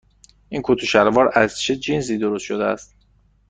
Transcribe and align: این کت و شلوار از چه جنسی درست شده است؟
این 0.49 0.61
کت 0.65 0.83
و 0.83 0.85
شلوار 0.85 1.31
از 1.35 1.59
چه 1.59 1.75
جنسی 1.75 2.17
درست 2.17 2.45
شده 2.45 2.63
است؟ 2.63 2.95